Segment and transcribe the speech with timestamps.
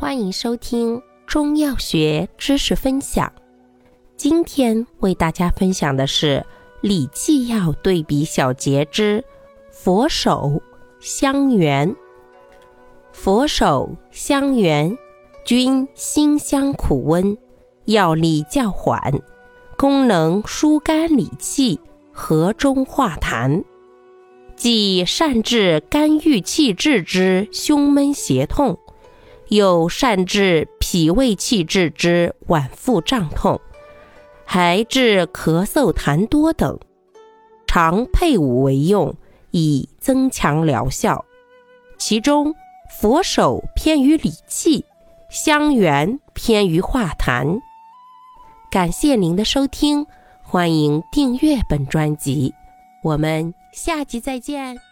[0.00, 3.30] 欢迎收听中药学知识分享。
[4.16, 6.42] 今天为大家分享的是
[6.80, 9.22] 理气药对比小节之
[9.70, 10.62] 佛手、
[11.00, 11.94] 香橼。
[13.12, 14.96] 佛手、香橼
[15.44, 17.36] 均辛香苦温，
[17.84, 19.20] 药力较缓，
[19.76, 21.78] 功能疏肝理气、
[22.10, 23.64] 和中化痰。
[24.56, 28.78] 即善治肝郁气滞之胸闷胁痛，
[29.50, 33.60] 又善治脾胃气滞之脘腹胀痛，
[34.44, 36.78] 还治咳嗽痰多等。
[37.66, 39.14] 常配伍为用，
[39.50, 41.24] 以增强疗效。
[41.98, 42.54] 其中，
[43.00, 44.84] 佛手偏于理气，
[45.28, 47.60] 香橼偏于化痰。
[48.70, 50.06] 感谢您的收听，
[50.42, 52.54] 欢迎订阅本专辑。
[53.02, 54.89] 我们下集再见。